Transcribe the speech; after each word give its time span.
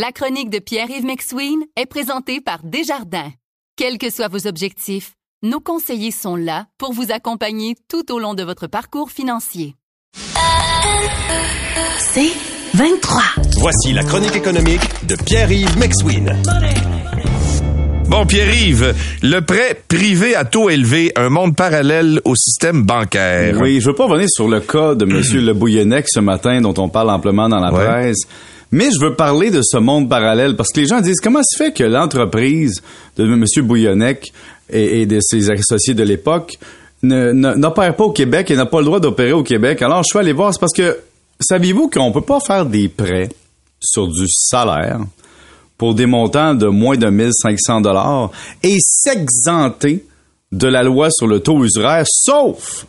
La 0.00 0.12
chronique 0.12 0.48
de 0.48 0.60
Pierre-Yves 0.60 1.04
McSween 1.04 1.58
est 1.74 1.86
présentée 1.86 2.40
par 2.40 2.60
Desjardins. 2.62 3.32
Quels 3.76 3.98
que 3.98 4.10
soient 4.10 4.28
vos 4.28 4.46
objectifs, 4.46 5.14
nos 5.42 5.58
conseillers 5.58 6.12
sont 6.12 6.36
là 6.36 6.66
pour 6.78 6.92
vous 6.92 7.10
accompagner 7.10 7.74
tout 7.88 8.12
au 8.12 8.20
long 8.20 8.34
de 8.34 8.44
votre 8.44 8.68
parcours 8.68 9.10
financier. 9.10 9.74
C'est 11.98 12.30
23. 12.74 13.22
Voici 13.58 13.92
la 13.92 14.04
chronique 14.04 14.36
économique 14.36 14.82
de 15.08 15.16
Pierre-Yves 15.16 15.76
McSween. 15.76 16.32
Bon, 18.08 18.24
Pierre-Yves, 18.24 18.94
le 19.24 19.40
prêt 19.40 19.82
privé 19.88 20.36
à 20.36 20.44
taux 20.44 20.70
élevé, 20.70 21.10
un 21.16 21.28
monde 21.28 21.56
parallèle 21.56 22.20
au 22.24 22.36
système 22.36 22.84
bancaire. 22.84 23.58
Oui, 23.60 23.80
je 23.80 23.88
veux 23.88 23.96
pas 23.96 24.06
revenir 24.06 24.28
sur 24.30 24.46
le 24.46 24.60
cas 24.60 24.94
de 24.94 25.04
M. 25.06 25.20
Le 25.44 25.54
Bouillonnec 25.54 26.06
ce 26.08 26.20
matin, 26.20 26.60
dont 26.60 26.74
on 26.78 26.88
parle 26.88 27.10
amplement 27.10 27.48
dans 27.48 27.58
la 27.58 27.72
Ouais. 27.72 27.84
presse. 27.84 28.28
Mais 28.70 28.88
je 28.90 29.00
veux 29.04 29.14
parler 29.14 29.50
de 29.50 29.62
ce 29.62 29.78
monde 29.78 30.08
parallèle 30.08 30.54
parce 30.56 30.70
que 30.70 30.80
les 30.80 30.86
gens 30.86 31.00
disent 31.00 31.20
comment 31.22 31.40
se 31.42 31.56
fait 31.56 31.72
que 31.72 31.84
l'entreprise 31.84 32.82
de 33.16 33.24
M. 33.24 33.44
Bouillonnec 33.66 34.30
et, 34.70 35.06
de 35.06 35.18
ses 35.20 35.50
associés 35.50 35.94
de 35.94 36.02
l'époque 36.02 36.58
ne- 37.02 37.32
ne- 37.32 37.54
n'opère 37.54 37.96
pas 37.96 38.04
au 38.04 38.10
Québec 38.12 38.50
et 38.50 38.56
n'a 38.56 38.66
pas 38.66 38.80
le 38.80 38.84
droit 38.84 39.00
d'opérer 39.00 39.32
au 39.32 39.42
Québec? 39.42 39.80
Alors, 39.82 40.02
je 40.02 40.08
suis 40.08 40.18
allé 40.18 40.32
voir, 40.32 40.52
c'est 40.52 40.60
parce 40.60 40.74
que 40.74 40.98
saviez-vous 41.40 41.88
qu'on 41.88 42.12
peut 42.12 42.20
pas 42.20 42.40
faire 42.40 42.66
des 42.66 42.88
prêts 42.88 43.28
sur 43.80 44.06
du 44.08 44.26
salaire 44.28 45.00
pour 45.78 45.94
des 45.94 46.06
montants 46.06 46.54
de 46.54 46.66
moins 46.66 46.96
de 46.96 47.08
1500 47.08 47.80
dollars 47.80 48.30
et 48.62 48.76
s'exenter 48.80 50.04
de 50.52 50.66
la 50.66 50.82
loi 50.82 51.08
sur 51.10 51.26
le 51.26 51.40
taux 51.40 51.64
usuraire, 51.64 52.04
sauf, 52.06 52.86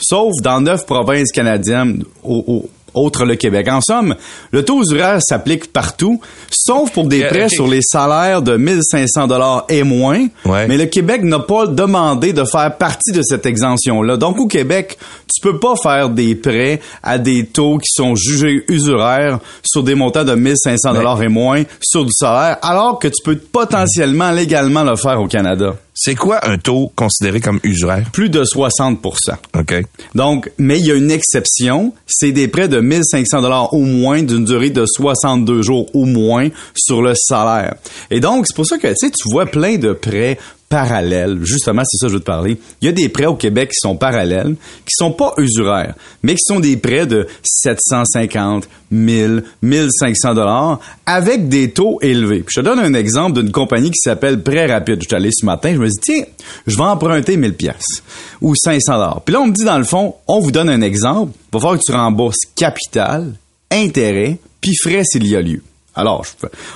sauf 0.00 0.32
dans 0.42 0.60
neuf 0.60 0.84
provinces 0.86 1.30
canadiennes, 1.30 2.04
au, 2.22 2.44
au- 2.46 2.70
autre 2.94 3.24
le 3.24 3.36
Québec. 3.36 3.68
En 3.68 3.80
somme, 3.80 4.14
le 4.52 4.64
taux 4.64 4.82
usuraire 4.82 5.20
s'applique 5.20 5.72
partout, 5.72 6.20
sauf 6.50 6.90
pour 6.92 7.06
des 7.06 7.24
prêts 7.24 7.48
sur 7.48 7.66
les 7.66 7.82
salaires 7.82 8.42
de 8.42 8.56
1500 8.56 9.26
dollars 9.26 9.64
et 9.68 9.82
moins. 9.82 10.26
Ouais. 10.44 10.66
Mais 10.68 10.76
le 10.76 10.86
Québec 10.86 11.22
n'a 11.22 11.38
pas 11.38 11.66
demandé 11.66 12.32
de 12.32 12.44
faire 12.44 12.76
partie 12.76 13.12
de 13.12 13.22
cette 13.22 13.46
exemption-là. 13.46 14.16
Donc, 14.16 14.38
au 14.38 14.46
Québec, 14.46 14.98
tu 15.32 15.40
peux 15.40 15.58
pas 15.58 15.74
faire 15.76 16.10
des 16.10 16.34
prêts 16.34 16.80
à 17.02 17.18
des 17.18 17.46
taux 17.46 17.78
qui 17.78 17.90
sont 17.92 18.14
jugés 18.14 18.64
usuraires 18.68 19.38
sur 19.62 19.82
des 19.82 19.94
montants 19.94 20.24
de 20.24 20.34
1500 20.34 20.94
dollars 20.94 21.22
et 21.22 21.28
moins 21.28 21.62
sur 21.80 22.04
du 22.04 22.12
salaire, 22.12 22.58
alors 22.62 22.98
que 22.98 23.08
tu 23.08 23.22
peux 23.24 23.36
potentiellement 23.36 24.30
légalement 24.30 24.82
le 24.82 24.96
faire 24.96 25.20
au 25.20 25.26
Canada. 25.26 25.74
C'est 26.02 26.14
quoi 26.14 26.48
un 26.48 26.56
taux 26.56 26.90
considéré 26.96 27.40
comme 27.40 27.60
usuraire? 27.62 28.10
Plus 28.10 28.30
de 28.30 28.42
60% 28.42 29.34
OK. 29.58 29.84
Donc, 30.14 30.50
mais 30.56 30.78
il 30.78 30.86
y 30.86 30.90
a 30.90 30.94
une 30.94 31.10
exception, 31.10 31.92
c'est 32.06 32.32
des 32.32 32.48
prêts 32.48 32.68
de 32.68 32.80
1500 32.80 33.42
dollars 33.42 33.74
au 33.74 33.80
moins 33.80 34.22
d'une 34.22 34.46
durée 34.46 34.70
de 34.70 34.86
62 34.86 35.60
jours 35.60 35.94
au 35.94 36.06
moins 36.06 36.48
sur 36.74 37.02
le 37.02 37.12
salaire. 37.14 37.74
Et 38.10 38.20
donc, 38.20 38.46
c'est 38.46 38.56
pour 38.56 38.64
ça 38.64 38.78
que 38.78 38.88
tu 38.88 38.94
sais 38.96 39.10
tu 39.10 39.28
vois 39.30 39.44
plein 39.44 39.76
de 39.76 39.92
prêts 39.92 40.38
parallèles. 40.70 41.40
Justement, 41.42 41.82
c'est 41.84 41.98
ça 41.98 42.06
que 42.06 42.12
je 42.12 42.14
veux 42.14 42.20
te 42.20 42.26
parler. 42.26 42.58
Il 42.80 42.86
y 42.86 42.88
a 42.88 42.92
des 42.92 43.08
prêts 43.08 43.26
au 43.26 43.34
Québec 43.34 43.70
qui 43.70 43.80
sont 43.80 43.96
parallèles, 43.96 44.54
qui 44.86 44.92
sont 44.92 45.10
pas 45.10 45.34
usuraires, 45.36 45.94
mais 46.22 46.34
qui 46.34 46.44
sont 46.46 46.60
des 46.60 46.76
prêts 46.76 47.06
de 47.06 47.26
750, 47.42 48.68
1000, 48.92 49.42
1500 49.62 50.34
dollars 50.34 50.78
avec 51.04 51.48
des 51.48 51.72
taux 51.72 51.98
élevés. 52.00 52.44
Je 52.48 52.60
te 52.60 52.64
donne 52.64 52.78
un 52.78 52.94
exemple 52.94 53.42
d'une 53.42 53.50
compagnie 53.50 53.90
qui 53.90 53.98
s'appelle 53.98 54.42
Prêt 54.42 54.66
Rapide. 54.66 55.02
Je 55.02 55.08
suis 55.08 55.16
allé 55.16 55.30
ce 55.32 55.44
matin, 55.44 55.74
je 55.74 55.80
me 55.80 55.88
dis 55.88 55.98
tiens, 56.00 56.22
je 56.68 56.76
vais 56.76 56.84
emprunter 56.84 57.36
1000 57.36 57.54
pièces 57.54 58.02
ou 58.40 58.54
500 58.54 58.92
dollars. 58.92 59.22
Puis 59.22 59.32
là 59.32 59.40
on 59.40 59.48
me 59.48 59.52
dit 59.52 59.64
dans 59.64 59.78
le 59.78 59.84
fond, 59.84 60.14
on 60.28 60.38
vous 60.38 60.52
donne 60.52 60.68
un 60.68 60.82
exemple, 60.82 61.32
il 61.34 61.52
va 61.52 61.58
falloir 61.58 61.78
que 61.78 61.84
tu 61.84 61.92
rembourses 61.92 62.46
capital, 62.54 63.32
intérêt, 63.72 64.38
puis 64.60 64.76
frais 64.80 65.02
s'il 65.04 65.26
y 65.26 65.34
a 65.34 65.42
lieu. 65.42 65.62
Alors, 65.96 66.24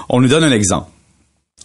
on 0.08 0.20
nous 0.20 0.28
donne 0.28 0.44
un 0.44 0.50
exemple. 0.50 0.88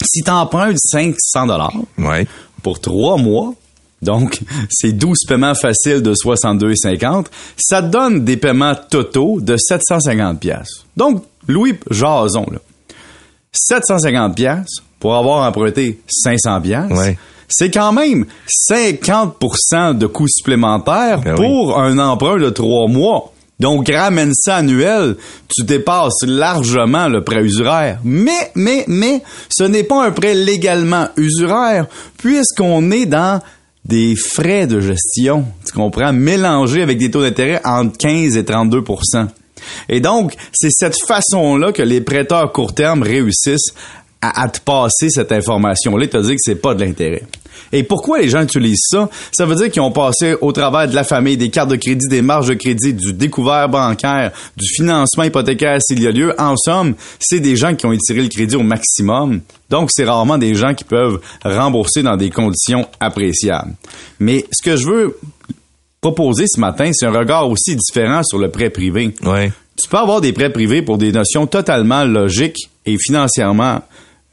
Si 0.03 0.21
tu 0.23 0.31
empruntes 0.31 0.77
500 0.77 1.47
dollars 1.47 1.73
Ouais. 1.97 2.25
pour 2.63 2.79
trois 2.79 3.17
mois, 3.17 3.53
donc 4.01 4.39
c'est 4.69 4.93
12 4.93 5.17
paiements 5.27 5.55
faciles 5.55 6.01
de 6.01 6.13
62,50, 6.13 7.25
ça 7.57 7.81
te 7.81 7.87
donne 7.87 8.23
des 8.23 8.37
paiements 8.37 8.75
totaux 8.75 9.39
de 9.41 9.57
750 9.57 10.39
pièces. 10.39 10.85
Donc, 10.95 11.23
Louis 11.47 11.75
Jason, 11.91 12.45
là, 12.51 12.59
750 13.51 14.35
pièces 14.35 14.75
pour 14.99 15.15
avoir 15.15 15.47
emprunté 15.47 15.99
500 16.07 16.61
pièces. 16.61 16.91
Ouais. 16.91 17.17
C'est 17.47 17.71
quand 17.71 17.91
même 17.91 18.25
50% 18.71 19.97
de 19.97 20.05
coûts 20.07 20.27
supplémentaires 20.27 21.21
Ben 21.21 21.31
oui. 21.31 21.37
pour 21.37 21.79
un 21.79 21.97
emprunt 21.97 22.37
de 22.37 22.49
trois 22.49 22.87
mois. 22.87 23.33
Donc, 23.59 23.89
ramène 23.89 24.31
ça 24.33 24.57
annuel, 24.57 25.17
tu 25.53 25.63
dépasses 25.63 26.23
largement 26.25 27.09
le 27.09 27.23
prêt 27.23 27.41
usuraire. 27.41 27.99
Mais, 28.05 28.51
mais, 28.55 28.85
mais, 28.87 29.21
ce 29.49 29.63
n'est 29.63 29.83
pas 29.83 30.05
un 30.05 30.11
prêt 30.11 30.33
légalement 30.33 31.09
usuraire, 31.17 31.87
puisqu'on 32.17 32.91
est 32.91 33.05
dans 33.05 33.41
des 33.83 34.15
frais 34.15 34.67
de 34.67 34.79
gestion, 34.79 35.45
tu 35.65 35.73
comprends, 35.73 36.13
mélangés 36.13 36.83
avec 36.83 36.97
des 36.97 37.11
taux 37.11 37.21
d'intérêt 37.21 37.59
entre 37.65 37.97
15 37.97 38.37
et 38.37 38.43
32% 38.43 39.27
Et 39.89 39.99
donc, 39.99 40.35
c'est 40.53 40.71
cette 40.71 40.97
façon-là 41.05 41.71
que 41.73 41.81
les 41.81 41.99
prêteurs 41.99 42.51
court 42.53 42.73
terme 42.73 43.03
réussissent 43.03 43.73
à, 44.21 44.43
à 44.43 44.49
te 44.49 44.59
passer 44.59 45.09
cette 45.09 45.31
information-là 45.31 46.05
et 46.05 46.09
te 46.09 46.17
dire 46.17 46.31
que 46.31 46.37
c'est 46.39 46.61
pas 46.61 46.73
de 46.73 46.83
l'intérêt. 46.83 47.23
Et 47.71 47.83
pourquoi 47.83 48.19
les 48.19 48.29
gens 48.29 48.41
utilisent 48.41 48.87
ça? 48.89 49.09
Ça 49.31 49.45
veut 49.45 49.55
dire 49.55 49.69
qu'ils 49.69 49.81
ont 49.81 49.91
passé 49.91 50.35
au 50.41 50.51
travers 50.51 50.87
de 50.87 50.95
la 50.95 51.03
famille, 51.03 51.37
des 51.37 51.49
cartes 51.49 51.69
de 51.69 51.75
crédit, 51.75 52.07
des 52.07 52.21
marges 52.21 52.47
de 52.47 52.53
crédit, 52.55 52.93
du 52.93 53.13
découvert 53.13 53.69
bancaire, 53.69 54.31
du 54.57 54.67
financement 54.67 55.23
hypothécaire 55.23 55.79
s'il 55.81 56.01
y 56.01 56.07
a 56.07 56.11
lieu. 56.11 56.33
En 56.39 56.55
somme, 56.57 56.95
c'est 57.19 57.39
des 57.39 57.55
gens 57.55 57.75
qui 57.75 57.85
ont 57.85 57.91
étiré 57.91 58.23
le 58.23 58.29
crédit 58.29 58.55
au 58.55 58.63
maximum. 58.63 59.41
Donc, 59.69 59.89
c'est 59.91 60.05
rarement 60.05 60.37
des 60.37 60.55
gens 60.55 60.73
qui 60.73 60.83
peuvent 60.83 61.19
rembourser 61.43 62.01
dans 62.01 62.17
des 62.17 62.31
conditions 62.31 62.87
appréciables. 62.99 63.73
Mais 64.19 64.45
ce 64.51 64.63
que 64.63 64.75
je 64.75 64.87
veux 64.87 65.19
proposer 66.01 66.45
ce 66.47 66.59
matin, 66.59 66.89
c'est 66.93 67.05
un 67.05 67.11
regard 67.11 67.47
aussi 67.49 67.75
différent 67.75 68.23
sur 68.23 68.39
le 68.39 68.49
prêt 68.49 68.69
privé. 68.69 69.13
Ouais. 69.23 69.51
Tu 69.79 69.87
peux 69.87 69.97
avoir 69.97 70.21
des 70.21 70.33
prêts 70.33 70.51
privés 70.51 70.81
pour 70.81 70.97
des 70.97 71.11
notions 71.11 71.45
totalement 71.45 72.03
logiques 72.03 72.69
et 72.85 72.97
financièrement, 72.97 73.81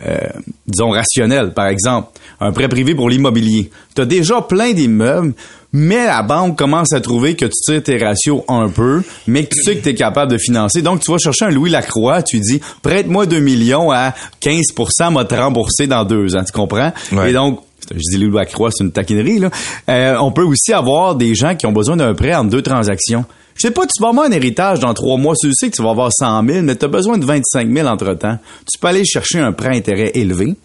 euh, 0.05 0.19
disons, 0.67 0.91
rationnelles. 0.91 1.53
Par 1.55 1.69
exemple, 1.69 2.09
un 2.41 2.53
prêt 2.53 2.69
privé 2.69 2.95
pour 2.95 3.09
l'immobilier. 3.09 3.71
Tu 3.95 4.03
as 4.03 4.05
déjà 4.05 4.43
plein 4.43 4.73
d'immeubles, 4.73 5.33
mais 5.73 6.07
la 6.07 6.23
banque 6.23 6.59
commence 6.59 6.93
à 6.93 7.01
trouver 7.01 7.35
que 7.35 7.47
tu 7.47 7.53
tires 7.65 7.83
tes 7.83 7.97
ratios 7.97 8.43
un 8.49 8.69
peu, 8.69 9.03
mais 9.27 9.45
que 9.45 9.55
tu 9.55 9.63
sais 9.63 9.77
que 9.77 9.83
tu 9.83 9.89
es 9.91 9.95
capable 9.95 10.33
de 10.33 10.39
financer. 10.39 10.83
Donc, 10.83 11.01
tu 11.01 11.11
vas 11.11 11.19
chercher 11.19 11.47
un 11.47 11.51
Louis 11.51 11.71
Lacroix, 11.71 12.23
tu 12.23 12.41
dis, 12.41 12.61
prête-moi 12.83 13.27
2 13.27 13.39
millions 13.41 13.91
à 13.91 14.13
15% 14.43 15.13
m'a 15.13 15.25
te 15.25 15.35
rembourser 15.35 15.87
dans 15.87 16.05
deux 16.05 16.37
ans. 16.37 16.45
Tu 16.45 16.53
comprends? 16.53 16.93
Ouais. 17.13 17.31
Et 17.31 17.33
donc, 17.33 17.61
je 17.91 17.99
dis 17.99 18.19
Louis 18.19 18.37
Lacroix, 18.37 18.71
c'est 18.73 18.85
une 18.85 18.93
taquinerie, 18.93 19.39
là. 19.39 19.51
Euh, 19.89 20.17
on 20.21 20.31
peut 20.31 20.45
aussi 20.45 20.73
avoir 20.73 21.15
des 21.15 21.35
gens 21.35 21.55
qui 21.55 21.67
ont 21.67 21.73
besoin 21.73 21.97
d'un 21.97 22.15
prêt 22.15 22.35
entre 22.35 22.51
deux 22.51 22.63
transactions. 22.63 23.25
Je 23.57 23.63
sais 23.63 23.71
pas, 23.71 23.87
tu 23.87 24.03
vas 24.03 24.09
avoir 24.09 24.27
un 24.27 24.33
héritage 24.33 24.81
dans 24.81 24.93
trois 24.93 25.17
mois, 25.17 25.35
tu 25.35 25.51
sais 25.55 25.71
que 25.71 25.77
tu 25.77 25.83
vas 25.83 25.91
avoir 25.91 26.11
100 26.13 26.47
000, 26.47 26.63
mais 26.63 26.77
tu 26.77 26.85
as 26.85 26.89
besoin 26.89 27.17
de 27.17 27.25
25 27.25 27.73
000 27.73 27.89
entre-temps. 27.89 28.39
Tu 28.71 28.79
peux 28.79 28.89
aller 28.89 29.05
chercher 29.05 29.39
un 29.39 29.53
prêt 29.53 29.75
intérêt 29.75 30.13
élevé. 30.15 30.57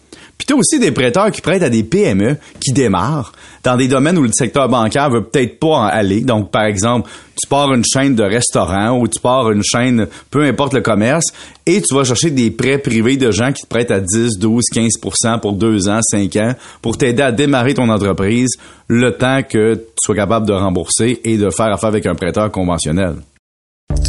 Puis 0.42 0.48
tu 0.48 0.54
as 0.54 0.56
aussi 0.56 0.80
des 0.80 0.90
prêteurs 0.90 1.30
qui 1.30 1.40
prêtent 1.40 1.62
à 1.62 1.70
des 1.70 1.84
PME 1.84 2.36
qui 2.58 2.72
démarrent 2.72 3.30
dans 3.62 3.76
des 3.76 3.86
domaines 3.86 4.18
où 4.18 4.24
le 4.24 4.32
secteur 4.32 4.68
bancaire 4.68 5.08
veut 5.08 5.22
peut-être 5.22 5.60
pas 5.60 5.68
en 5.68 5.84
aller. 5.84 6.22
Donc, 6.22 6.50
par 6.50 6.64
exemple, 6.64 7.08
tu 7.40 7.46
pars 7.46 7.72
une 7.72 7.84
chaîne 7.84 8.16
de 8.16 8.24
restaurants 8.24 8.98
ou 8.98 9.06
tu 9.06 9.20
pars 9.20 9.52
une 9.52 9.62
chaîne, 9.62 10.08
peu 10.32 10.42
importe 10.42 10.74
le 10.74 10.80
commerce, 10.80 11.26
et 11.64 11.80
tu 11.80 11.94
vas 11.94 12.02
chercher 12.02 12.30
des 12.30 12.50
prêts 12.50 12.78
privés 12.78 13.16
de 13.16 13.30
gens 13.30 13.52
qui 13.52 13.62
te 13.62 13.68
prêtent 13.68 13.92
à 13.92 14.00
10, 14.00 14.40
12, 14.40 14.64
15% 14.74 15.38
pour 15.38 15.52
deux 15.52 15.88
ans, 15.88 16.00
cinq 16.02 16.34
ans, 16.34 16.56
pour 16.80 16.98
t'aider 16.98 17.22
à 17.22 17.30
démarrer 17.30 17.74
ton 17.74 17.88
entreprise 17.88 18.50
le 18.88 19.16
temps 19.16 19.42
que 19.48 19.74
tu 19.74 19.82
sois 20.04 20.16
capable 20.16 20.48
de 20.48 20.54
rembourser 20.54 21.20
et 21.22 21.36
de 21.36 21.50
faire 21.50 21.72
affaire 21.72 21.90
avec 21.90 22.04
un 22.06 22.16
prêteur 22.16 22.50
conventionnel. 22.50 23.14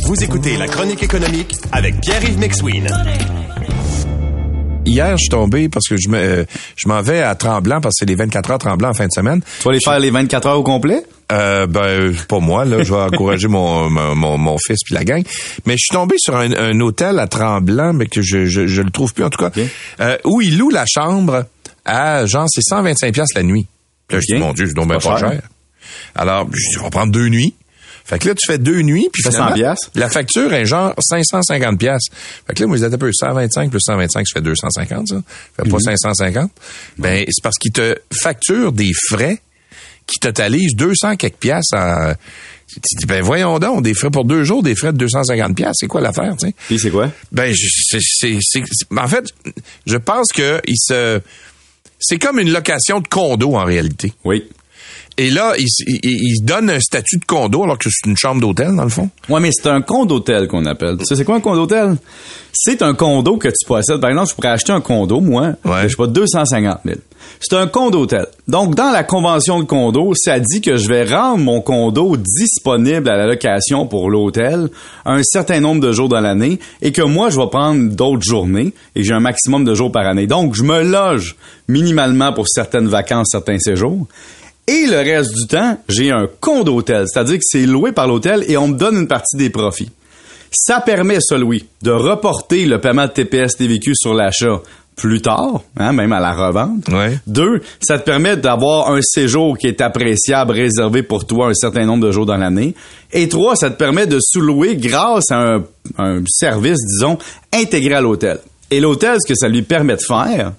Vous 0.08 0.24
écoutez 0.24 0.58
la 0.58 0.66
chronique 0.66 1.04
économique 1.04 1.54
avec 1.72 2.02
Pierre-Yves 2.02 2.40
McSween. 2.40 2.88
Hier, 4.86 5.12
je 5.18 5.22
suis 5.22 5.30
tombé 5.30 5.70
parce 5.70 5.88
que 5.88 5.96
je 5.98 6.10
me, 6.10 6.18
euh, 6.18 6.46
je 6.76 6.88
m'en 6.90 7.02
vais 7.02 7.22
à 7.22 7.36
Tremblant 7.36 7.80
parce 7.80 7.96
que 7.96 8.00
c'est 8.00 8.06
les 8.06 8.16
24 8.16 8.52
heures 8.52 8.58
Tremblant 8.60 8.90
en 8.90 8.94
fin 8.94 9.06
de 9.08 9.12
semaine. 9.12 9.42
Tu 9.60 9.64
vas 9.64 9.72
aller 9.72 9.80
faire 9.84 10.00
les 10.00 10.10
24 10.10 10.48
heures 10.48 10.60
au 10.60 10.64
complet? 10.64 11.04
Euh, 11.32 11.68
ben, 11.68 12.14
pas 12.28 12.40
moi, 12.40 12.66
là. 12.66 12.84
Je 12.84 12.94
vais 12.94 13.00
encourager 13.14 13.48
mon, 13.48 13.90
mon, 13.90 14.38
mon, 14.38 14.58
fils 14.58 14.80
puis 14.86 14.94
la 14.94 15.06
gang. 15.06 15.24
Mais 15.66 15.74
je 15.74 15.86
suis 15.86 15.94
tombé 15.94 16.16
sur 16.18 16.36
un, 16.36 16.52
un 16.52 16.80
hôtel 16.82 17.20
à 17.20 17.28
Tremblant, 17.28 17.94
mais 17.94 18.08
que 18.08 18.22
je, 18.22 18.46
je, 18.46 18.68
je 18.68 18.82
le 18.82 18.92
trouve 18.92 19.14
plus, 19.14 19.24
en 19.24 19.30
tout 19.30 19.44
cas, 19.44 19.52
euh, 20.02 20.18
où 20.26 20.42
il 20.42 20.58
loue 20.58 20.70
la 20.70 20.86
chambre 20.86 21.46
à, 21.86 22.26
genre, 22.26 22.46
c'est 22.50 22.62
125 22.62 23.14
pièces 23.14 23.34
la 23.36 23.44
nuit. 23.44 23.68
Puis 24.08 24.18
là, 24.18 24.22
je 24.28 24.36
dis, 24.36 24.40
mon 24.40 24.52
Dieu, 24.54 24.68
donc 24.74 24.90
bien 24.90 25.00
Pas 25.00 25.10
pas 25.12 25.18
cher. 25.18 25.32
cher. 25.32 25.42
Alors, 26.14 26.48
je 26.52 26.58
dis, 26.58 26.78
on 26.80 26.84
va 26.84 26.90
prendre 26.90 27.12
deux 27.12 27.30
nuits. 27.30 27.54
Fait 28.06 28.20
que 28.20 28.28
là, 28.28 28.36
tu 28.36 28.46
fais 28.46 28.58
deux 28.58 28.82
nuits, 28.82 29.08
puis 29.12 29.22
Ça 29.24 29.32
fait 29.32 29.38
100 29.38 29.54
finalement, 29.54 29.76
la 29.96 30.10
facture 30.10 30.54
est 30.54 30.66
genre 30.66 30.94
550 31.00 31.80
pièces. 31.80 32.04
Fait 32.46 32.54
que 32.54 32.60
là, 32.62 32.68
moi, 32.68 32.76
je 32.78 32.84
disais 32.84 32.94
un 32.94 32.98
peu 32.98 33.12
125 33.14 33.70
plus 33.72 33.80
125, 33.80 34.28
ça 34.28 34.34
fait 34.36 34.42
250, 34.44 35.08
ça. 35.08 35.16
Fait 35.56 35.64
Mhm. 35.66 35.72
pas 35.72 35.80
550. 35.80 36.52
Ben, 36.98 37.24
c'est 37.30 37.42
parce 37.42 37.58
qu'ils 37.58 37.72
te 37.72 37.98
facturent 38.22 38.74
des 38.74 38.92
frais 39.10 39.40
qui 40.06 40.20
totalisent 40.20 40.76
200 40.76 41.16
quelques 41.16 41.36
piastres 41.38 41.78
en... 41.78 42.14
Tu 42.74 42.96
dis, 42.98 43.06
ben 43.06 43.22
voyons 43.24 43.60
donc, 43.60 43.84
des 43.84 43.94
frais 43.94 44.10
pour 44.10 44.26
deux 44.26 44.44
jours, 44.44 44.64
des 44.64 44.76
frais 44.76 44.92
de 44.92 44.98
250 44.98 45.56
pièces, 45.56 45.76
c'est 45.76 45.88
quoi 45.88 46.02
l'affaire, 46.02 46.36
tu 46.40 46.48
sais? 46.48 46.56
Puis 46.68 46.80
c'est 46.80 46.90
quoi? 46.90 47.10
Ben, 47.32 47.54
c'est- 47.54 48.64
en 48.98 49.08
fait, 49.08 49.26
je 49.86 49.98
pense 49.98 50.28
que 50.34 50.60
il 50.68 50.76
se, 50.78 51.22
c'est 52.00 52.18
comme 52.18 52.40
une 52.40 52.52
location 52.52 53.00
de 53.00 53.08
condo 53.08 53.56
en 53.56 53.64
réalité. 53.64 54.12
Oui. 54.26 54.44
Et 55.18 55.30
là, 55.30 55.54
il, 55.60 55.66
s- 55.66 55.84
il, 55.88 56.00
il 56.04 56.38
se 56.38 56.44
donne 56.44 56.70
un 56.72 56.80
statut 56.80 57.18
de 57.18 57.26
condo 57.26 57.64
alors 57.64 57.78
que 57.78 57.88
c'est 57.92 58.10
une 58.10 58.18
chambre 58.18 58.42
d'hôtel 58.42 58.76
dans 58.76 58.84
le 58.84 58.90
fond. 58.90 59.10
Ouais, 59.30 59.40
mais 59.40 59.50
c'est 59.52 59.68
un 59.70 59.82
condo 59.82 60.16
d'hôtel 60.16 60.48
qu'on 60.48 60.66
appelle. 60.66 60.98
Tu 60.98 61.06
sais, 61.06 61.16
c'est 61.16 61.24
quoi 61.26 61.36
un 61.36 61.40
condo 61.40 61.68
d'hôtel? 61.68 61.98
C'est 62.52 62.82
un 62.82 62.94
condo 62.96 63.38
que 63.38 63.48
tu 63.48 63.66
possèdes. 63.68 64.00
Par 64.00 64.10
exemple, 64.10 64.30
je 64.30 64.36
pourrais 64.36 64.50
acheter 64.50 64.72
un 64.72 64.82
condo, 64.82 65.20
moi, 65.20 65.54
Ouais. 65.66 65.84
je 65.84 65.90
sais 65.90 65.96
pas, 65.96 66.08
250 66.08 66.80
000. 66.86 66.98
C'est 67.40 67.54
un 67.56 67.68
condo 67.68 68.00
d'hôtel. 68.00 68.26
Donc, 68.48 68.76
dans 68.76 68.92
la 68.92 69.04
convention 69.04 69.60
de 69.60 69.66
condo, 69.66 70.14
ça 70.16 70.40
dit 70.40 70.62
que 70.62 70.78
je 70.78 70.88
vais 70.88 71.04
rendre 71.04 71.38
mon 71.44 71.62
condo 71.62 72.18
disponible 72.18 73.08
à 73.10 73.16
la 73.16 73.28
location 73.28 73.86
pour 73.88 74.10
l'hôtel 74.10 74.70
un 75.06 75.22
certain 75.24 75.60
nombre 75.60 75.82
de 75.82 75.92
jours 75.92 76.10
dans 76.10 76.20
l'année 76.22 76.60
et 76.82 76.92
que 76.92 77.02
moi, 77.02 77.30
je 77.30 77.40
vais 77.40 77.48
prendre 77.50 77.90
d'autres 77.96 78.24
journées 78.24 78.74
et 78.96 79.02
que 79.02 79.06
j'ai 79.08 79.14
un 79.14 79.20
maximum 79.20 79.64
de 79.64 79.74
jours 79.74 79.92
par 79.92 80.06
année. 80.08 80.28
Donc, 80.28 80.54
je 80.56 80.64
me 80.64 80.84
loge 80.84 81.36
minimalement 81.68 82.34
pour 82.34 82.48
certaines 82.48 82.88
vacances, 82.88 83.28
certains 83.32 83.58
séjours. 83.60 84.06
Et 84.68 84.86
le 84.88 84.98
reste 84.98 85.34
du 85.34 85.46
temps, 85.48 85.78
j'ai 85.90 86.12
un 86.12 86.28
condo 86.40 86.78
hôtel, 86.78 87.06
c'est-à-dire 87.08 87.36
que 87.36 87.44
c'est 87.44 87.66
loué 87.66 87.92
par 87.92 88.08
l'hôtel 88.08 88.46
et 88.48 88.56
on 88.56 88.70
me 88.70 88.78
donne 88.78 88.96
une 88.96 89.08
partie 89.08 89.36
des 89.36 89.50
profits. 89.50 89.92
Ça 90.52 90.80
permet, 90.80 91.18
ça, 91.20 91.38
Louis, 91.38 91.66
de 91.82 91.92
reporter 91.92 92.66
le 92.66 92.80
paiement 92.80 93.08
de 93.08 93.12
TPS 93.12 93.58
TVQ 93.58 93.94
sur 93.96 94.14
l'achat 94.14 94.62
plus 94.96 95.22
tard, 95.22 95.62
hein, 95.78 95.92
même 95.92 96.14
à 96.14 96.20
la 96.20 96.32
revente. 96.34 96.88
Ouais. 96.90 97.20
Deux, 97.26 97.62
ça 97.82 97.98
te 97.98 98.06
permet 98.06 98.38
d'avoir 98.38 98.92
un 98.92 99.02
séjour 99.02 99.58
qui 99.58 99.68
est 99.68 99.82
appréciable, 99.82 100.54
réservé 100.54 101.02
pour 101.04 101.26
toi 101.26 101.48
un 101.48 101.54
certain 101.54 101.86
nombre 101.86 102.06
de 102.06 102.12
jours 102.12 102.28
dans 102.28 102.38
l'année. 102.38 102.76
Et 103.12 103.28
trois, 103.28 103.56
ça 103.56 103.72
te 103.72 103.76
permet 103.76 104.06
de 104.06 104.20
sous-louer 104.22 104.76
grâce 104.76 105.32
à 105.32 105.56
un, 105.56 105.64
un 105.98 106.22
service, 106.28 106.78
disons, 106.86 107.18
intégré 107.52 107.96
à 107.96 108.02
l'hôtel. 108.02 108.40
Et 108.70 108.80
l'hôtel, 108.80 109.18
ce 109.20 109.28
que 109.28 109.36
ça 109.36 109.48
lui 109.48 109.64
permet 109.64 109.96
de 109.96 110.02
faire, 110.02 110.54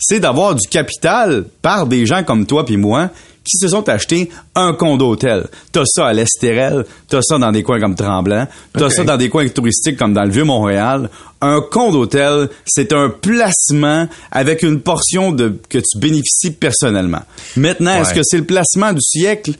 c'est 0.00 0.18
d'avoir 0.18 0.54
du 0.54 0.66
capital 0.66 1.44
par 1.62 1.86
des 1.86 2.06
gens 2.06 2.24
comme 2.24 2.46
toi 2.46 2.64
puis 2.64 2.78
moi 2.78 3.10
qui 3.50 3.58
se 3.58 3.68
sont 3.68 3.88
achetés 3.88 4.30
un 4.54 4.72
condo 4.74 5.10
hôtel. 5.10 5.46
T'as 5.72 5.84
ça 5.84 6.06
à 6.06 6.12
l'Estérel, 6.12 6.84
t'as 7.08 7.22
ça 7.22 7.38
dans 7.38 7.52
des 7.52 7.62
coins 7.62 7.80
comme 7.80 7.94
Tremblant, 7.94 8.46
t'as 8.72 8.90
ça 8.90 9.04
dans 9.04 9.16
des 9.16 9.28
coins 9.28 9.48
touristiques 9.48 9.96
comme 9.96 10.12
dans 10.12 10.24
le 10.24 10.30
Vieux-Montréal. 10.30 11.10
Un 11.40 11.60
condo 11.62 12.02
hôtel, 12.02 12.48
c'est 12.66 12.92
un 12.92 13.08
placement 13.08 14.08
avec 14.30 14.62
une 14.62 14.80
portion 14.80 15.32
de 15.32 15.58
que 15.68 15.78
tu 15.78 15.98
bénéficies 15.98 16.50
personnellement. 16.50 17.22
Maintenant, 17.56 17.94
est-ce 18.00 18.14
que 18.14 18.20
c'est 18.22 18.38
le 18.38 18.44
placement 18.44 18.92
du 18.92 19.00
siècle? 19.00 19.54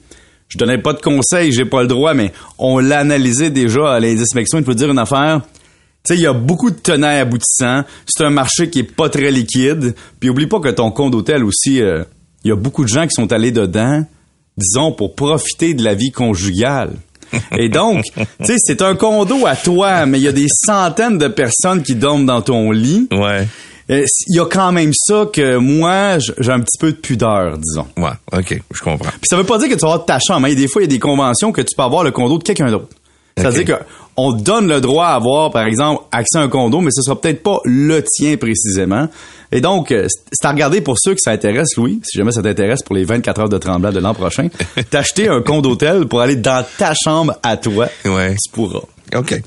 Je 0.48 0.58
donnais 0.58 0.78
pas 0.78 0.92
de 0.92 1.00
conseils, 1.00 1.52
j'ai 1.52 1.64
pas 1.64 1.82
le 1.82 1.88
droit, 1.88 2.12
mais 2.12 2.32
on 2.58 2.80
l'a 2.80 2.98
analysé 2.98 3.50
déjà 3.50 3.92
à 3.94 4.00
l'indice 4.00 4.34
Maximo. 4.34 4.60
Il 4.60 4.64
faut 4.64 4.74
dire 4.74 4.90
une 4.90 4.98
affaire. 4.98 5.42
Tu 6.04 6.14
sais, 6.14 6.18
il 6.18 6.22
y 6.22 6.26
a 6.26 6.32
beaucoup 6.32 6.70
de 6.70 6.76
tenants 6.76 7.08
aboutissants. 7.08 7.84
C'est 8.06 8.24
un 8.24 8.30
marché 8.30 8.68
qui 8.68 8.80
est 8.80 8.82
pas 8.82 9.08
très 9.08 9.30
liquide. 9.30 9.94
Puis 10.18 10.28
oublie 10.28 10.48
pas 10.48 10.58
que 10.58 10.70
ton 10.70 10.90
compte 10.90 11.12
d'hôtel 11.12 11.44
aussi, 11.44 11.80
euh, 11.80 12.02
il 12.44 12.48
y 12.48 12.52
a 12.52 12.56
beaucoup 12.56 12.84
de 12.84 12.88
gens 12.88 13.06
qui 13.06 13.14
sont 13.14 13.32
allés 13.32 13.52
dedans, 13.52 14.04
disons, 14.56 14.92
pour 14.92 15.14
profiter 15.14 15.74
de 15.74 15.82
la 15.84 15.94
vie 15.94 16.10
conjugale. 16.10 16.92
Et 17.56 17.68
donc, 17.68 18.04
tu 18.14 18.24
sais, 18.46 18.56
c'est 18.58 18.82
un 18.82 18.96
condo 18.96 19.46
à 19.46 19.54
toi, 19.56 20.06
mais 20.06 20.18
il 20.18 20.24
y 20.24 20.28
a 20.28 20.32
des 20.32 20.48
centaines 20.48 21.18
de 21.18 21.28
personnes 21.28 21.82
qui 21.82 21.94
dorment 21.94 22.26
dans 22.26 22.42
ton 22.42 22.70
lit. 22.72 23.06
Ouais. 23.12 23.46
Euh, 23.90 24.04
Il 24.28 24.36
y 24.36 24.40
a 24.40 24.46
quand 24.46 24.70
même 24.72 24.92
ça 24.94 25.26
que 25.32 25.56
moi, 25.56 26.18
j'ai 26.38 26.52
un 26.52 26.60
petit 26.60 26.78
peu 26.78 26.92
de 26.92 26.96
pudeur, 26.96 27.58
disons. 27.58 27.86
Ouais. 27.96 28.10
OK. 28.32 28.60
Je 28.72 28.82
comprends. 28.82 29.10
Puis 29.10 29.28
ça 29.28 29.36
veut 29.36 29.44
pas 29.44 29.58
dire 29.58 29.68
que 29.68 29.74
tu 29.74 29.80
vas 29.80 29.88
avoir 29.92 30.06
ta 30.06 30.18
chambre. 30.18 30.46
hein. 30.46 30.54
Des 30.54 30.68
fois, 30.68 30.82
il 30.82 30.84
y 30.84 30.88
a 30.88 30.90
des 30.90 30.98
conventions 31.00 31.50
que 31.52 31.60
tu 31.60 31.74
peux 31.76 31.82
avoir 31.82 32.04
le 32.04 32.10
condo 32.12 32.38
de 32.38 32.42
quelqu'un 32.44 32.70
d'autre. 32.70 32.88
C'est-à-dire 33.36 33.62
Ok. 33.78 33.84
Que 34.20 34.30
on 34.30 34.32
donne 34.32 34.68
le 34.68 34.80
droit 34.80 35.06
à 35.06 35.14
avoir, 35.14 35.50
par 35.50 35.64
exemple, 35.64 36.04
accès 36.12 36.38
à 36.38 36.42
un 36.42 36.48
condo, 36.48 36.80
mais 36.80 36.90
ce 36.92 37.02
sera 37.02 37.20
peut-être 37.20 37.42
pas 37.42 37.58
le 37.64 38.02
tien 38.02 38.36
précisément. 38.36 39.08
Et 39.52 39.60
donc, 39.60 39.90
euh, 39.90 40.06
c'est 40.30 40.46
à 40.46 40.50
regarder 40.50 40.80
pour 40.80 40.96
ceux 40.98 41.14
qui 41.14 41.20
s'intéressent, 41.20 41.76
Louis, 41.76 42.00
si 42.04 42.18
jamais 42.18 42.32
ça 42.32 42.42
t'intéresse 42.42 42.82
pour 42.82 42.94
les 42.94 43.04
24 43.04 43.40
heures 43.40 43.48
de 43.48 43.58
tremblant 43.58 43.92
de 43.92 43.98
l'an 43.98 44.14
prochain, 44.14 44.48
t'acheter 44.90 45.28
un 45.28 45.42
condo 45.42 45.70
d'hôtel 45.70 46.06
pour 46.06 46.20
aller 46.20 46.36
dans 46.36 46.64
ta 46.78 46.92
chambre 46.94 47.34
à 47.42 47.56
toi. 47.56 47.88
Ouais. 48.04 48.34
Tu 48.34 48.50
pourras. 48.52 48.80
OK. 49.14 49.40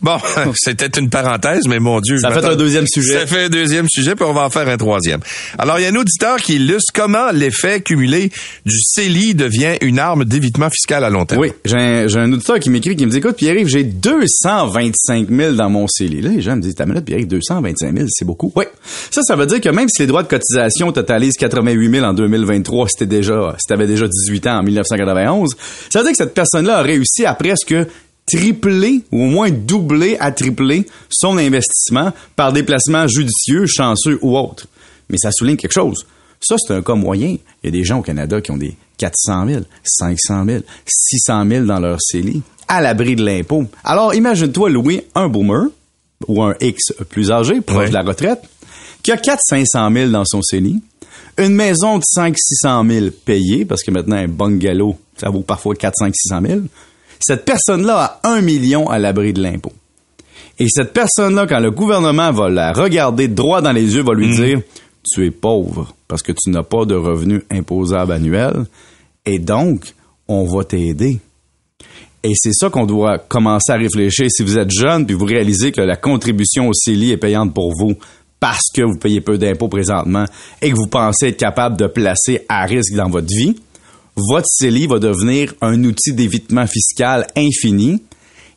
Bon, 0.00 0.18
c'était 0.54 0.98
une 0.98 1.10
parenthèse, 1.10 1.66
mais 1.68 1.78
mon 1.78 2.00
Dieu. 2.00 2.18
Ça 2.18 2.30
je 2.30 2.40
fait 2.40 2.46
un 2.46 2.56
deuxième 2.56 2.86
sujet. 2.86 3.20
Ça 3.20 3.26
fait 3.26 3.44
un 3.44 3.48
deuxième 3.48 3.86
sujet, 3.88 4.14
puis 4.14 4.24
on 4.24 4.32
va 4.32 4.42
en 4.42 4.50
faire 4.50 4.68
un 4.68 4.76
troisième. 4.76 5.20
Alors, 5.58 5.78
il 5.78 5.82
y 5.82 5.86
a 5.86 5.90
un 5.90 5.94
auditeur 5.94 6.36
qui 6.36 6.56
illustre 6.56 6.92
comment 6.94 7.30
l'effet 7.32 7.80
cumulé 7.80 8.30
du 8.64 8.76
CELI 8.80 9.34
devient 9.34 9.76
une 9.80 9.98
arme 9.98 10.24
d'évitement 10.24 10.70
fiscal 10.70 11.04
à 11.04 11.10
long 11.10 11.26
terme. 11.26 11.42
Oui, 11.42 11.52
j'ai 11.64 11.76
un, 11.76 12.32
auditeur 12.32 12.58
qui 12.58 12.70
m'écrit, 12.70 12.96
qui 12.96 13.06
me 13.06 13.10
dit, 13.10 13.18
écoute, 13.18 13.36
Pierre-Yves, 13.36 13.68
j'ai 13.68 13.84
225 13.84 15.28
000 15.28 15.52
dans 15.54 15.70
mon 15.70 15.86
CELI. 15.86 16.22
Là, 16.22 16.30
les 16.30 16.42
gens 16.42 16.56
me 16.56 16.62
disent, 16.62 16.74
t'as 16.74 16.86
minute, 16.86 17.04
Pierre-Yves, 17.04 17.28
225 17.28 17.96
000, 17.96 18.06
c'est 18.10 18.24
beaucoup. 18.24 18.52
Oui. 18.56 18.64
Ça, 19.10 19.22
ça 19.22 19.36
veut 19.36 19.46
dire 19.46 19.60
que 19.60 19.68
même 19.68 19.88
si 19.88 20.02
les 20.02 20.06
droits 20.06 20.22
de 20.22 20.28
cotisation 20.28 20.92
totalisent 20.92 21.36
88 21.36 21.90
000 21.90 22.04
en 22.04 22.14
2023, 22.14 22.88
c'était 22.88 23.06
déjà, 23.06 23.54
si 23.58 23.66
t'avais 23.66 23.86
déjà 23.86 24.06
18 24.06 24.46
ans 24.46 24.58
en 24.58 24.62
1991, 24.62 25.50
ça 25.90 25.98
veut 25.98 26.04
dire 26.04 26.12
que 26.12 26.18
cette 26.18 26.34
personne-là 26.34 26.78
a 26.78 26.82
réussi 26.82 27.24
à 27.24 27.34
presque 27.34 27.74
tripler, 28.26 29.02
ou 29.12 29.22
au 29.24 29.26
moins 29.26 29.50
doubler 29.50 30.16
à 30.18 30.32
tripler 30.32 30.86
son 31.10 31.36
investissement 31.36 32.12
par 32.36 32.52
des 32.52 32.62
placements 32.62 33.06
judicieux, 33.06 33.66
chanceux 33.66 34.18
ou 34.22 34.36
autres. 34.36 34.66
Mais 35.08 35.18
ça 35.18 35.30
souligne 35.30 35.56
quelque 35.56 35.72
chose. 35.72 36.06
Ça, 36.40 36.56
c'est 36.58 36.74
un 36.74 36.82
cas 36.82 36.94
moyen. 36.94 37.36
Il 37.62 37.66
y 37.66 37.68
a 37.68 37.70
des 37.70 37.84
gens 37.84 37.98
au 37.98 38.02
Canada 38.02 38.40
qui 38.40 38.50
ont 38.50 38.56
des 38.56 38.76
400 38.98 39.46
000, 39.48 39.60
500 39.84 40.44
000, 40.46 40.60
600 40.86 41.48
000 41.48 41.64
dans 41.66 41.80
leur 41.80 41.98
CELI, 42.00 42.42
à 42.68 42.80
l'abri 42.80 43.16
de 43.16 43.24
l'impôt. 43.24 43.66
Alors, 43.82 44.14
imagine-toi, 44.14 44.70
Louis, 44.70 45.02
un 45.14 45.28
boomer, 45.28 45.66
ou 46.28 46.42
un 46.42 46.54
X 46.60 46.92
plus 47.08 47.30
âgé, 47.30 47.60
proche 47.60 47.88
de 47.88 47.94
la 47.94 48.02
retraite, 48.02 48.42
qui 49.02 49.12
a 49.12 49.16
400-500 49.16 49.92
000 49.92 50.10
dans 50.10 50.24
son 50.24 50.40
CELI, 50.42 50.80
une 51.38 51.54
maison 51.54 51.98
de 51.98 52.04
500-600 52.04 53.00
000 53.00 53.06
payée, 53.24 53.64
parce 53.64 53.82
que 53.82 53.90
maintenant, 53.90 54.16
un 54.16 54.28
bungalow, 54.28 54.96
ça 55.16 55.30
vaut 55.30 55.40
parfois 55.40 55.74
400-600 55.74 56.46
000. 56.46 56.60
Cette 57.20 57.44
personne-là 57.44 58.20
a 58.22 58.28
un 58.28 58.40
million 58.40 58.88
à 58.88 58.98
l'abri 58.98 59.32
de 59.32 59.42
l'impôt. 59.42 59.72
Et 60.58 60.66
cette 60.68 60.92
personne-là, 60.92 61.46
quand 61.46 61.60
le 61.60 61.70
gouvernement 61.70 62.30
va 62.30 62.48
la 62.48 62.72
regarder 62.72 63.28
droit 63.28 63.60
dans 63.60 63.72
les 63.72 63.94
yeux, 63.94 64.02
va 64.02 64.14
lui 64.14 64.34
dire 64.34 64.60
Tu 65.12 65.26
es 65.26 65.30
pauvre 65.30 65.94
parce 66.06 66.22
que 66.22 66.32
tu 66.32 66.50
n'as 66.50 66.62
pas 66.62 66.84
de 66.84 66.94
revenus 66.94 67.42
imposables 67.50 68.12
annuels 68.12 68.66
et 69.26 69.38
donc 69.38 69.94
on 70.28 70.44
va 70.44 70.64
t'aider. 70.64 71.18
Et 72.22 72.32
c'est 72.36 72.54
ça 72.54 72.70
qu'on 72.70 72.86
doit 72.86 73.18
commencer 73.18 73.72
à 73.72 73.76
réfléchir. 73.76 74.26
Si 74.30 74.42
vous 74.42 74.56
êtes 74.56 74.70
jeune 74.70 75.04
puis 75.06 75.14
vous 75.14 75.26
réalisez 75.26 75.72
que 75.72 75.80
la 75.80 75.96
contribution 75.96 76.68
au 76.68 76.72
CELI 76.72 77.12
est 77.12 77.16
payante 77.18 77.52
pour 77.52 77.72
vous 77.76 77.94
parce 78.40 78.70
que 78.72 78.82
vous 78.82 78.98
payez 78.98 79.20
peu 79.20 79.38
d'impôts 79.38 79.68
présentement 79.68 80.24
et 80.62 80.70
que 80.70 80.76
vous 80.76 80.86
pensez 80.86 81.28
être 81.28 81.36
capable 81.36 81.76
de 81.76 81.86
placer 81.86 82.44
à 82.48 82.64
risque 82.64 82.94
dans 82.94 83.08
votre 83.08 83.28
vie, 83.28 83.56
votre 84.16 84.46
CELI 84.48 84.86
va 84.86 84.98
devenir 84.98 85.54
un 85.60 85.82
outil 85.84 86.12
d'évitement 86.12 86.66
fiscal 86.66 87.26
infini 87.36 88.02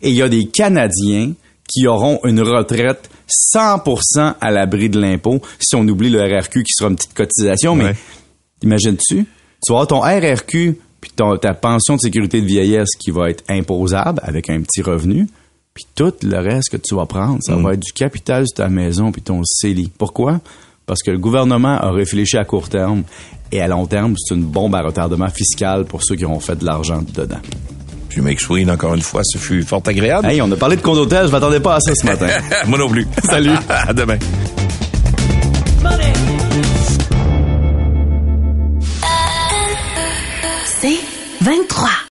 et 0.01 0.09
il 0.09 0.15
y 0.15 0.21
a 0.21 0.29
des 0.29 0.45
Canadiens 0.47 1.33
qui 1.67 1.87
auront 1.87 2.19
une 2.23 2.41
retraite 2.41 3.09
100% 3.27 4.35
à 4.39 4.51
l'abri 4.51 4.89
de 4.89 4.99
l'impôt 4.99 5.41
si 5.59 5.75
on 5.75 5.87
oublie 5.87 6.09
le 6.09 6.21
RRQ 6.21 6.63
qui 6.63 6.71
sera 6.73 6.89
une 6.89 6.95
petite 6.95 7.13
cotisation. 7.13 7.75
Mais 7.75 7.85
Ouais. 7.85 7.95
imagines-tu, 8.63 9.25
tu 9.25 9.73
vas 9.73 9.81
avoir 9.81 9.87
ton 9.87 9.99
RRQ 10.01 10.79
puis 11.01 11.11
ton- 11.15 11.37
ta 11.37 11.53
pension 11.53 11.95
de 11.95 12.01
sécurité 12.01 12.41
de 12.41 12.45
vieillesse 12.47 12.89
qui 12.99 13.11
va 13.11 13.29
être 13.29 13.43
imposable 13.49 14.19
avec 14.23 14.49
un 14.49 14.61
petit 14.61 14.81
revenu, 14.81 15.27
puis 15.73 15.85
tout 15.95 16.13
le 16.23 16.37
reste 16.39 16.69
que 16.69 16.77
tu 16.77 16.95
vas 16.95 17.05
prendre, 17.05 17.37
ça 17.41 17.55
va 17.55 17.73
être 17.73 17.81
du 17.81 17.91
capital 17.93 18.45
sur 18.47 18.55
ta 18.55 18.69
maison 18.69 19.11
puis 19.11 19.21
ton 19.21 19.41
CELI. 19.43 19.91
Pourquoi? 19.97 20.39
Parce 20.87 21.03
que 21.03 21.11
le 21.11 21.19
gouvernement 21.19 21.75
a 21.77 21.91
réfléchi 21.91 22.37
à 22.37 22.45
court 22.45 22.69
terme 22.69 23.03
et 23.51 23.62
à 23.62 23.68
long 23.68 23.86
terme, 23.86 24.16
c'est 24.18 24.36
une 24.36 24.44
bombe 24.44 24.75
à 24.75 24.82
retardement 24.82 25.30
fiscal 25.30 25.86
pour 25.86 26.04
ceux 26.04 26.16
qui 26.16 26.25
auront 26.25 26.39
fait 26.39 26.56
de 26.56 26.66
l'argent 26.66 27.04
dedans. 27.13 27.39
Puis 28.10 28.22
McSween, 28.22 28.70
encore 28.72 28.96
une 28.96 29.01
fois, 29.01 29.22
ce 29.24 29.38
fut 29.38 29.63
fort 29.63 29.84
agréable. 29.86 30.27
Hey, 30.27 30.42
on 30.42 30.51
a 30.51 30.56
parlé 30.56 30.75
de 30.75 30.82
condo 30.82 31.08
je 31.10 31.32
m'attendais 31.32 31.60
pas 31.60 31.75
à 31.75 31.80
ça 31.80 31.94
ce 31.94 32.06
matin. 32.06 32.27
Moi 32.68 32.80
non 32.80 32.89
plus. 32.89 33.08
Salut. 33.24 33.51
à 33.70 33.94
demain. 33.94 34.18